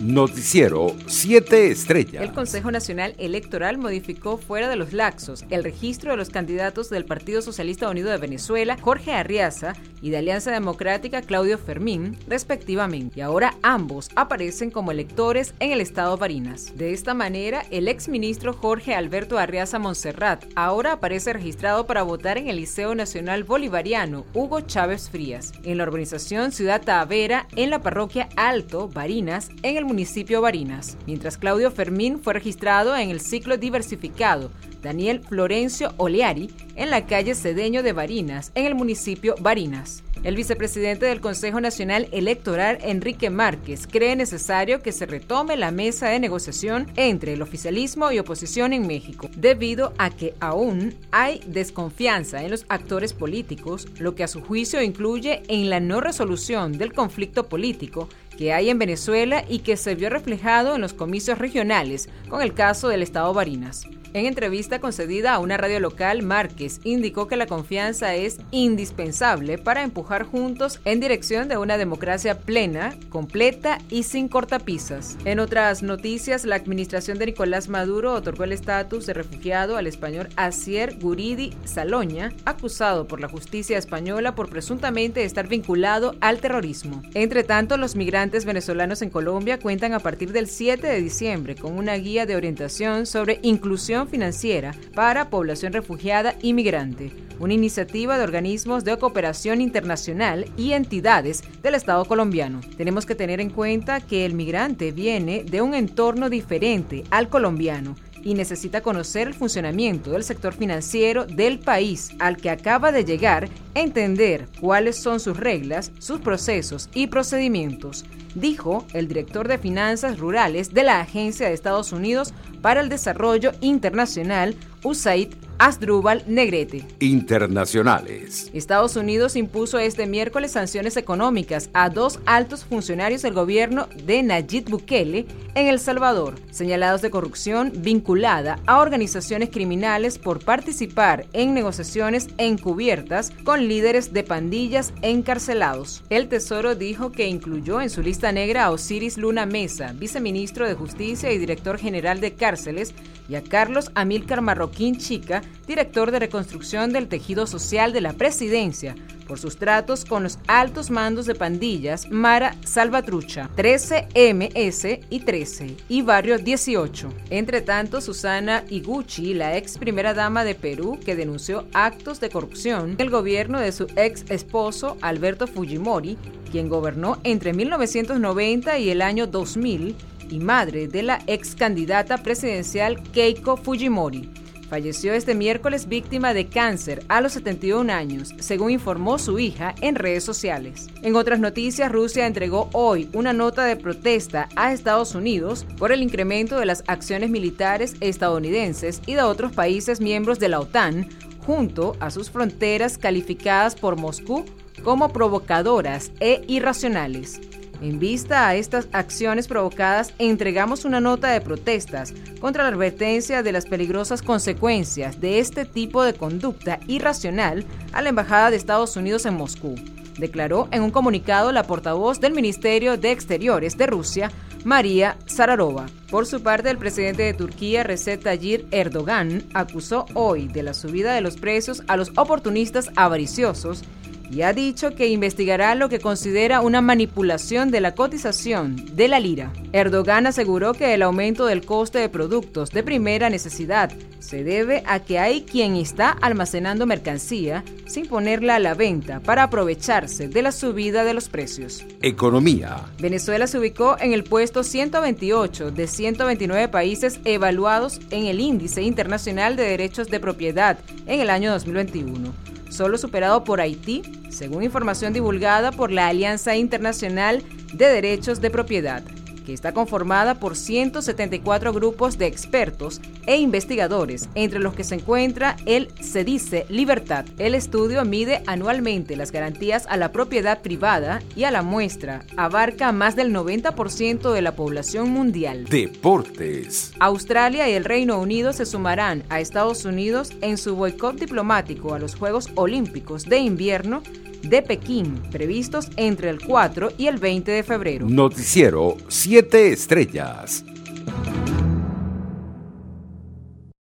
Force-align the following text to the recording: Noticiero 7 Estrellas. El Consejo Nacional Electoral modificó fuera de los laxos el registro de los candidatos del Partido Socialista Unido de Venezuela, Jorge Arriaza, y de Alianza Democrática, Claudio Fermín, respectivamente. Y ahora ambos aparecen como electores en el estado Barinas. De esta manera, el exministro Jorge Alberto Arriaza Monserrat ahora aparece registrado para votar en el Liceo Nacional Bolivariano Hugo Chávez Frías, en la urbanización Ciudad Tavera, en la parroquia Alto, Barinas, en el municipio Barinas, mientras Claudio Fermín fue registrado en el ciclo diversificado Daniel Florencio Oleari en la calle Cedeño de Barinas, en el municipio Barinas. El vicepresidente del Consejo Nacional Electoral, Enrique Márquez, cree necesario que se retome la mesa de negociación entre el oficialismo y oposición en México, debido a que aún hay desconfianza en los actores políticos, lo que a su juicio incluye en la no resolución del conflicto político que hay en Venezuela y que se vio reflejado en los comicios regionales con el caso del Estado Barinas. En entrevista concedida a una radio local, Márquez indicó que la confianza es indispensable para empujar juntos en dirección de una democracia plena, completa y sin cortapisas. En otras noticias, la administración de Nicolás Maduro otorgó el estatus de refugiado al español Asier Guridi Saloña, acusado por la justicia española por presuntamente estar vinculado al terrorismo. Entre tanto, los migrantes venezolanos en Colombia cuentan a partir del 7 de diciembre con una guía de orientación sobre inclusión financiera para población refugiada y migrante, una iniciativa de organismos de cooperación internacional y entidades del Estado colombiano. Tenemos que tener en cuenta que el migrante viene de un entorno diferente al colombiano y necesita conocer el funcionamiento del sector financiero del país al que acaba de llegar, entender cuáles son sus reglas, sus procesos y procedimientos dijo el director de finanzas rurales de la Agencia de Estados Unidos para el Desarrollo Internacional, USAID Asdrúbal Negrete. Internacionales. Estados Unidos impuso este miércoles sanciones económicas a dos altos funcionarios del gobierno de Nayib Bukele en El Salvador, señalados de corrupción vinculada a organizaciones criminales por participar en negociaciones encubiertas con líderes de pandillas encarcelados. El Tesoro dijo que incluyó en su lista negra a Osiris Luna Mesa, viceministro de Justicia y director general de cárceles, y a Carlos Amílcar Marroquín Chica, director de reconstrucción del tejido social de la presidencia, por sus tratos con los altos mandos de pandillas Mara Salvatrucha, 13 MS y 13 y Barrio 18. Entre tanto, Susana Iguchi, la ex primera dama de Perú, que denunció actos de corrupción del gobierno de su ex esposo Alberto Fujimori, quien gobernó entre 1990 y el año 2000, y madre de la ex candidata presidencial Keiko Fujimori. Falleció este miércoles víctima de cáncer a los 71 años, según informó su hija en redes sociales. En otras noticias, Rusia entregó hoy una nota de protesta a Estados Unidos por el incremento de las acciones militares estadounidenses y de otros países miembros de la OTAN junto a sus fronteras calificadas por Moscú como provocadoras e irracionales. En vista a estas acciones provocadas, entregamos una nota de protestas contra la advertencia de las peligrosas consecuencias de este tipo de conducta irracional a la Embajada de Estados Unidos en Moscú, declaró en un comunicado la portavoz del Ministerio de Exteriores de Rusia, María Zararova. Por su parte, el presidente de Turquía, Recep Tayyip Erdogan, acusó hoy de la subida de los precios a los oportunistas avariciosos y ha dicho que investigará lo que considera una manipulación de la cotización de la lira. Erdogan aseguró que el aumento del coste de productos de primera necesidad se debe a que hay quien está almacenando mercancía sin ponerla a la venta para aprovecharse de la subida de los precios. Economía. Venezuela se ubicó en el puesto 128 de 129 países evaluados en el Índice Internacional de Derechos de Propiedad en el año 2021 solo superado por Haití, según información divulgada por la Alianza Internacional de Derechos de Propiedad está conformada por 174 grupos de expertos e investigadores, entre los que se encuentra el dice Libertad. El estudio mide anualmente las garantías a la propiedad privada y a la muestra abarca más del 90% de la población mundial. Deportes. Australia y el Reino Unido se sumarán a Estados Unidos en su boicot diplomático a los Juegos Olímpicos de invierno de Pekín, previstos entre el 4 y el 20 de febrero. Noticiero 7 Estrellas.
Noticiero 0.00 0.96
7 1.06 1.70
Estrellas. 1.70 2.22
El 2.22 2.32
Consejo 2.32 2.70
Nacional 2.70 3.14
Electoral 3.18 3.76
modificó 3.76 4.38
fuera 4.38 4.68
de 4.68 4.76
los 4.76 4.94
laxos 4.94 5.44
el 5.50 5.62
registro 5.62 6.12
de 6.12 6.16
los 6.16 6.30
candidatos 6.30 6.88
del 6.88 7.04
Partido 7.04 7.42
Socialista 7.42 7.90
Unido 7.90 8.10
de 8.10 8.16
Venezuela, 8.16 8.78
Jorge 8.80 9.12
Arriaza, 9.12 9.74
y 10.02 10.10
de 10.10 10.18
Alianza 10.18 10.50
Democrática, 10.50 11.22
Claudio 11.22 11.58
Fermín, 11.58 12.16
respectivamente. 12.26 13.18
Y 13.18 13.20
ahora 13.20 13.54
ambos 13.62 14.08
aparecen 14.16 14.70
como 14.70 14.90
electores 14.90 15.54
en 15.60 15.72
el 15.72 15.80
estado 15.80 16.16
Barinas. 16.16 16.72
De 16.76 16.92
esta 16.92 17.14
manera, 17.14 17.64
el 17.70 17.88
exministro 17.88 18.52
Jorge 18.52 18.94
Alberto 18.94 19.38
Arriaza 19.38 19.78
Monserrat 19.78 20.44
ahora 20.54 20.92
aparece 20.92 21.32
registrado 21.32 21.86
para 21.86 22.02
votar 22.02 22.38
en 22.38 22.48
el 22.48 22.56
Liceo 22.56 22.94
Nacional 22.94 23.44
Bolivariano 23.44 24.24
Hugo 24.32 24.62
Chávez 24.62 25.10
Frías, 25.10 25.52
en 25.64 25.78
la 25.78 25.84
urbanización 25.84 26.52
Ciudad 26.52 26.82
Tavera, 26.82 27.46
en 27.56 27.70
la 27.70 27.82
parroquia 27.82 28.28
Alto, 28.36 28.88
Barinas, 28.88 29.50
en 29.62 29.76
el 29.76 29.84
municipio 29.90 30.40
Barinas, 30.40 30.96
mientras 31.04 31.36
Claudio 31.36 31.72
Fermín 31.72 32.20
fue 32.22 32.32
registrado 32.32 32.96
en 32.96 33.10
el 33.10 33.20
ciclo 33.20 33.56
diversificado 33.56 34.52
Daniel 34.82 35.20
Florencio 35.20 35.92
Oleari 35.96 36.48
en 36.76 36.90
la 36.90 37.06
calle 37.06 37.34
Cedeño 37.34 37.82
de 37.82 37.92
Barinas, 37.92 38.52
en 38.54 38.66
el 38.66 38.76
municipio 38.76 39.34
Barinas. 39.40 40.04
El 40.22 40.36
vicepresidente 40.36 41.06
del 41.06 41.20
Consejo 41.20 41.60
Nacional 41.60 42.06
Electoral, 42.12 42.78
Enrique 42.82 43.30
Márquez, 43.30 43.86
cree 43.86 44.14
necesario 44.16 44.82
que 44.82 44.92
se 44.92 45.06
retome 45.06 45.56
la 45.56 45.70
mesa 45.70 46.08
de 46.08 46.20
negociación 46.20 46.92
entre 46.96 47.32
el 47.32 47.42
oficialismo 47.42 48.12
y 48.12 48.18
oposición 48.18 48.74
en 48.74 48.86
México, 48.86 49.30
debido 49.34 49.94
a 49.96 50.10
que 50.10 50.34
aún 50.38 50.94
hay 51.10 51.40
desconfianza 51.46 52.44
en 52.44 52.50
los 52.50 52.66
actores 52.68 53.14
políticos, 53.14 53.88
lo 53.98 54.14
que 54.14 54.22
a 54.22 54.28
su 54.28 54.42
juicio 54.42 54.82
incluye 54.82 55.42
en 55.48 55.70
la 55.70 55.80
no 55.80 56.02
resolución 56.02 56.76
del 56.76 56.92
conflicto 56.92 57.48
político 57.48 58.08
que 58.40 58.54
hay 58.54 58.70
en 58.70 58.78
Venezuela 58.78 59.44
y 59.46 59.58
que 59.58 59.76
se 59.76 59.94
vio 59.94 60.08
reflejado 60.08 60.74
en 60.74 60.80
los 60.80 60.94
comicios 60.94 61.38
regionales 61.38 62.08
con 62.30 62.40
el 62.40 62.54
caso 62.54 62.88
del 62.88 63.02
Estado 63.02 63.34
Barinas. 63.34 63.86
En 64.12 64.26
entrevista 64.26 64.80
concedida 64.80 65.34
a 65.34 65.38
una 65.38 65.56
radio 65.56 65.78
local, 65.78 66.22
Márquez 66.22 66.80
indicó 66.82 67.28
que 67.28 67.36
la 67.36 67.46
confianza 67.46 68.16
es 68.16 68.38
indispensable 68.50 69.56
para 69.56 69.84
empujar 69.84 70.24
juntos 70.24 70.80
en 70.84 70.98
dirección 70.98 71.46
de 71.46 71.58
una 71.58 71.78
democracia 71.78 72.36
plena, 72.36 72.96
completa 73.08 73.78
y 73.88 74.02
sin 74.02 74.26
cortapisas. 74.26 75.16
En 75.24 75.38
otras 75.38 75.84
noticias, 75.84 76.44
la 76.44 76.56
administración 76.56 77.18
de 77.18 77.26
Nicolás 77.26 77.68
Maduro 77.68 78.14
otorgó 78.14 78.42
el 78.42 78.52
estatus 78.52 79.06
de 79.06 79.14
refugiado 79.14 79.76
al 79.76 79.86
español 79.86 80.28
Asier 80.34 80.98
Guridi 80.98 81.54
Saloña, 81.64 82.32
acusado 82.44 83.06
por 83.06 83.20
la 83.20 83.28
justicia 83.28 83.78
española 83.78 84.34
por 84.34 84.48
presuntamente 84.48 85.22
estar 85.22 85.46
vinculado 85.46 86.16
al 86.20 86.40
terrorismo. 86.40 87.00
Entre 87.14 87.44
tanto, 87.44 87.76
los 87.76 87.94
migrantes 87.94 88.29
venezolanos 88.30 89.02
en 89.02 89.10
Colombia 89.10 89.58
cuentan 89.58 89.92
a 89.92 89.98
partir 89.98 90.32
del 90.32 90.46
7 90.46 90.86
de 90.86 91.00
diciembre 91.00 91.56
con 91.56 91.76
una 91.76 91.94
guía 91.96 92.26
de 92.26 92.36
orientación 92.36 93.04
sobre 93.04 93.40
inclusión 93.42 94.08
financiera 94.08 94.72
para 94.94 95.30
población 95.30 95.72
refugiada 95.72 96.36
y 96.40 96.52
migrante, 96.52 97.10
una 97.40 97.54
iniciativa 97.54 98.16
de 98.16 98.24
organismos 98.24 98.84
de 98.84 98.96
cooperación 98.96 99.60
internacional 99.60 100.46
y 100.56 100.72
entidades 100.72 101.42
del 101.62 101.74
Estado 101.74 102.04
colombiano. 102.04 102.60
Tenemos 102.76 103.04
que 103.04 103.16
tener 103.16 103.40
en 103.40 103.50
cuenta 103.50 104.00
que 104.00 104.24
el 104.24 104.34
migrante 104.34 104.92
viene 104.92 105.42
de 105.42 105.60
un 105.60 105.74
entorno 105.74 106.30
diferente 106.30 107.02
al 107.10 107.28
colombiano 107.28 107.96
y 108.22 108.34
necesita 108.34 108.80
conocer 108.80 109.28
el 109.28 109.34
funcionamiento 109.34 110.12
del 110.12 110.22
sector 110.22 110.52
financiero 110.52 111.26
del 111.26 111.58
país 111.58 112.10
al 112.18 112.36
que 112.36 112.50
acaba 112.50 112.92
de 112.92 113.04
llegar, 113.04 113.48
entender 113.74 114.46
cuáles 114.60 114.96
son 114.96 115.20
sus 115.20 115.36
reglas, 115.36 115.90
sus 115.98 116.20
procesos 116.20 116.88
y 116.94 117.08
procedimientos 117.08 118.04
dijo 118.34 118.86
el 118.92 119.08
director 119.08 119.48
de 119.48 119.58
finanzas 119.58 120.18
rurales 120.18 120.72
de 120.72 120.84
la 120.84 121.00
Agencia 121.00 121.48
de 121.48 121.54
Estados 121.54 121.92
Unidos 121.92 122.32
para 122.62 122.80
el 122.80 122.88
Desarrollo 122.88 123.52
Internacional, 123.60 124.56
USAID 124.82 125.34
Asdrúbal 125.60 126.24
Negrete. 126.26 126.86
Internacionales. 127.00 128.50
Estados 128.54 128.96
Unidos 128.96 129.36
impuso 129.36 129.78
este 129.78 130.06
miércoles 130.06 130.52
sanciones 130.52 130.96
económicas 130.96 131.68
a 131.74 131.90
dos 131.90 132.18
altos 132.24 132.64
funcionarios 132.64 133.20
del 133.20 133.34
gobierno 133.34 133.86
de 134.06 134.22
Nayib 134.22 134.70
Bukele 134.70 135.26
en 135.54 135.66
El 135.66 135.78
Salvador, 135.78 136.36
señalados 136.50 137.02
de 137.02 137.10
corrupción 137.10 137.72
vinculada 137.76 138.58
a 138.64 138.78
organizaciones 138.78 139.50
criminales 139.50 140.16
por 140.16 140.42
participar 140.42 141.26
en 141.34 141.52
negociaciones 141.52 142.28
encubiertas 142.38 143.30
con 143.44 143.68
líderes 143.68 144.14
de 144.14 144.22
pandillas 144.22 144.94
encarcelados. 145.02 146.02
El 146.08 146.28
Tesoro 146.28 146.74
dijo 146.74 147.12
que 147.12 147.28
incluyó 147.28 147.82
en 147.82 147.90
su 147.90 148.00
lista 148.00 148.32
negra 148.32 148.64
a 148.64 148.70
Osiris 148.70 149.18
Luna 149.18 149.44
Mesa, 149.44 149.92
viceministro 149.92 150.66
de 150.66 150.72
Justicia 150.72 151.30
y 151.30 151.36
director 151.36 151.76
general 151.76 152.18
de 152.20 152.32
cárceles, 152.32 152.94
y 153.28 153.36
a 153.36 153.44
Carlos 153.44 153.92
Amílcar 153.94 154.40
Marroquín 154.40 154.96
Chica, 154.98 155.42
director 155.66 156.10
de 156.10 156.18
reconstrucción 156.18 156.92
del 156.92 157.08
tejido 157.08 157.46
social 157.46 157.92
de 157.92 158.00
la 158.00 158.12
presidencia, 158.12 158.94
por 159.30 159.38
sus 159.38 159.58
tratos 159.58 160.04
con 160.04 160.24
los 160.24 160.40
altos 160.48 160.90
mandos 160.90 161.24
de 161.24 161.36
pandillas 161.36 162.10
Mara 162.10 162.56
Salvatrucha, 162.64 163.48
13 163.54 164.08
MS 164.34 165.06
y 165.08 165.20
13 165.20 165.76
y 165.88 166.02
Barrio 166.02 166.38
18. 166.38 167.14
Entre 167.30 167.60
tanto, 167.60 168.00
Susana 168.00 168.64
Iguchi, 168.68 169.34
la 169.34 169.56
ex 169.56 169.78
primera 169.78 170.14
dama 170.14 170.42
de 170.42 170.56
Perú, 170.56 170.98
que 171.04 171.14
denunció 171.14 171.68
actos 171.72 172.18
de 172.18 172.28
corrupción 172.28 172.96
del 172.96 173.08
gobierno 173.08 173.60
de 173.60 173.70
su 173.70 173.86
ex 173.94 174.24
esposo 174.30 174.96
Alberto 175.00 175.46
Fujimori, 175.46 176.18
quien 176.50 176.68
gobernó 176.68 177.18
entre 177.22 177.52
1990 177.52 178.78
y 178.78 178.90
el 178.90 179.00
año 179.00 179.28
2000, 179.28 179.94
y 180.28 180.38
madre 180.40 180.88
de 180.88 181.04
la 181.04 181.22
ex 181.28 181.54
candidata 181.54 182.18
presidencial 182.18 183.00
Keiko 183.12 183.56
Fujimori. 183.56 184.39
Falleció 184.70 185.14
este 185.14 185.34
miércoles 185.34 185.88
víctima 185.88 186.32
de 186.32 186.46
cáncer 186.46 187.02
a 187.08 187.20
los 187.20 187.32
71 187.32 187.92
años, 187.92 188.32
según 188.38 188.70
informó 188.70 189.18
su 189.18 189.40
hija 189.40 189.74
en 189.80 189.96
redes 189.96 190.22
sociales. 190.22 190.86
En 191.02 191.16
otras 191.16 191.40
noticias, 191.40 191.90
Rusia 191.90 192.24
entregó 192.24 192.70
hoy 192.72 193.10
una 193.12 193.32
nota 193.32 193.64
de 193.64 193.74
protesta 193.74 194.48
a 194.54 194.72
Estados 194.72 195.16
Unidos 195.16 195.66
por 195.76 195.90
el 195.90 196.02
incremento 196.02 196.56
de 196.56 196.66
las 196.66 196.84
acciones 196.86 197.30
militares 197.30 197.96
estadounidenses 197.98 199.02
y 199.06 199.14
de 199.14 199.22
otros 199.22 199.50
países 199.50 200.00
miembros 200.00 200.38
de 200.38 200.48
la 200.48 200.60
OTAN 200.60 201.08
junto 201.44 201.96
a 201.98 202.12
sus 202.12 202.30
fronteras 202.30 202.96
calificadas 202.96 203.74
por 203.74 203.96
Moscú 203.96 204.44
como 204.84 205.12
provocadoras 205.12 206.12
e 206.20 206.44
irracionales. 206.46 207.40
En 207.80 207.98
vista 207.98 208.46
a 208.46 208.56
estas 208.56 208.88
acciones 208.92 209.48
provocadas, 209.48 210.12
entregamos 210.18 210.84
una 210.84 211.00
nota 211.00 211.30
de 211.30 211.40
protestas 211.40 212.12
contra 212.38 212.62
la 212.62 212.68
advertencia 212.68 213.42
de 213.42 213.52
las 213.52 213.64
peligrosas 213.64 214.20
consecuencias 214.20 215.18
de 215.18 215.38
este 215.38 215.64
tipo 215.64 216.02
de 216.04 216.12
conducta 216.12 216.78
irracional 216.88 217.64
a 217.92 218.02
la 218.02 218.10
Embajada 218.10 218.50
de 218.50 218.58
Estados 218.58 218.96
Unidos 218.96 219.24
en 219.24 219.34
Moscú, 219.34 219.76
declaró 220.18 220.68
en 220.72 220.82
un 220.82 220.90
comunicado 220.90 221.52
la 221.52 221.62
portavoz 221.62 222.20
del 222.20 222.34
Ministerio 222.34 222.98
de 222.98 223.12
Exteriores 223.12 223.78
de 223.78 223.86
Rusia, 223.86 224.30
María 224.62 225.16
Zararova. 225.26 225.86
Por 226.10 226.26
su 226.26 226.42
parte, 226.42 226.68
el 226.68 226.76
presidente 226.76 227.22
de 227.22 227.32
Turquía, 227.32 227.82
Recep 227.82 228.22
Tayyip 228.22 228.66
Erdogan, 228.74 229.44
acusó 229.54 230.04
hoy 230.12 230.48
de 230.48 230.62
la 230.62 230.74
subida 230.74 231.14
de 231.14 231.22
los 231.22 231.38
precios 231.38 231.82
a 231.88 231.96
los 231.96 232.10
oportunistas 232.18 232.90
avariciosos 232.94 233.84
y 234.30 234.42
ha 234.42 234.52
dicho 234.52 234.94
que 234.94 235.08
investigará 235.08 235.74
lo 235.74 235.88
que 235.88 235.98
considera 235.98 236.60
una 236.60 236.80
manipulación 236.80 237.70
de 237.70 237.80
la 237.80 237.94
cotización 237.94 238.76
de 238.94 239.08
la 239.08 239.18
lira. 239.18 239.52
Erdogan 239.72 240.26
aseguró 240.26 240.72
que 240.72 240.94
el 240.94 241.02
aumento 241.02 241.46
del 241.46 241.64
coste 241.64 241.98
de 241.98 242.08
productos 242.08 242.70
de 242.70 242.82
primera 242.82 243.28
necesidad 243.28 243.90
se 244.20 244.44
debe 244.44 244.82
a 244.86 245.00
que 245.00 245.18
hay 245.18 245.42
quien 245.42 245.74
está 245.74 246.10
almacenando 246.10 246.86
mercancía 246.86 247.64
sin 247.86 248.06
ponerla 248.06 248.56
a 248.56 248.60
la 248.60 248.74
venta 248.74 249.20
para 249.20 249.44
aprovecharse 249.44 250.28
de 250.28 250.42
la 250.42 250.52
subida 250.52 251.04
de 251.04 251.14
los 251.14 251.28
precios. 251.28 251.84
Economía. 252.02 252.86
Venezuela 253.00 253.46
se 253.48 253.58
ubicó 253.58 253.96
en 253.98 254.12
el 254.12 254.22
puesto 254.22 254.62
128 254.62 255.72
de 255.72 255.86
129 255.88 256.68
países 256.68 257.20
evaluados 257.24 258.00
en 258.10 258.26
el 258.26 258.38
Índice 258.38 258.82
Internacional 258.82 259.56
de 259.56 259.64
Derechos 259.64 260.08
de 260.08 260.20
Propiedad 260.20 260.78
en 261.06 261.20
el 261.20 261.30
año 261.30 261.50
2021 261.50 262.59
solo 262.70 262.96
superado 262.96 263.44
por 263.44 263.60
Haití, 263.60 264.02
según 264.30 264.62
información 264.62 265.12
divulgada 265.12 265.70
por 265.72 265.92
la 265.92 266.08
Alianza 266.08 266.56
Internacional 266.56 267.42
de 267.74 267.86
Derechos 267.86 268.40
de 268.40 268.50
Propiedad 268.50 269.02
está 269.48 269.72
conformada 269.72 270.36
por 270.36 270.56
174 270.56 271.72
grupos 271.72 272.18
de 272.18 272.26
expertos 272.26 273.00
e 273.26 273.36
investigadores, 273.38 274.28
entre 274.34 274.60
los 274.60 274.74
que 274.74 274.84
se 274.84 274.96
encuentra 274.96 275.56
el 275.66 275.88
dice 276.24 276.66
Libertad. 276.68 277.24
El 277.38 277.54
estudio 277.54 278.04
mide 278.04 278.42
anualmente 278.46 279.16
las 279.16 279.32
garantías 279.32 279.86
a 279.88 279.96
la 279.96 280.12
propiedad 280.12 280.60
privada 280.60 281.22
y 281.34 281.44
a 281.44 281.50
la 281.50 281.62
muestra 281.62 282.24
abarca 282.36 282.92
más 282.92 283.16
del 283.16 283.32
90% 283.34 284.32
de 284.32 284.42
la 284.42 284.54
población 284.54 285.10
mundial. 285.10 285.64
Deportes. 285.64 286.92
Australia 286.98 287.68
y 287.68 287.72
el 287.72 287.84
Reino 287.84 288.18
Unido 288.18 288.52
se 288.52 288.66
sumarán 288.66 289.24
a 289.28 289.40
Estados 289.40 289.84
Unidos 289.84 290.32
en 290.40 290.58
su 290.58 290.76
boicot 290.76 291.18
diplomático 291.18 291.94
a 291.94 291.98
los 291.98 292.14
Juegos 292.14 292.48
Olímpicos 292.54 293.24
de 293.24 293.38
invierno 293.38 294.02
de 294.42 294.62
Pekín, 294.62 295.20
previstos 295.30 295.88
entre 295.96 296.30
el 296.30 296.40
4 296.40 296.92
y 296.98 297.06
el 297.06 297.18
20 297.18 297.50
de 297.50 297.62
febrero. 297.62 298.06
Noticiero 298.08 298.96
7 299.08 299.72
Estrellas. 299.72 300.64